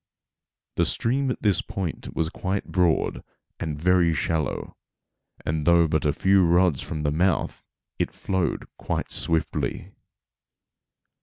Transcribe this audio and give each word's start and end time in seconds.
The 0.77 0.85
stream 0.85 1.29
at 1.29 1.43
this 1.43 1.61
point 1.61 2.15
was 2.15 2.29
quite 2.29 2.65
broad 2.71 3.23
and 3.59 3.79
very 3.79 4.15
shallow, 4.15 4.75
and 5.45 5.67
though 5.67 5.87
but 5.87 6.05
a 6.05 6.11
few 6.11 6.43
rods 6.43 6.81
from 6.81 7.03
the 7.03 7.11
mouth 7.11 7.63
it 7.99 8.09
flowed 8.11 8.65
quite 8.79 9.11
swiftly. 9.11 9.91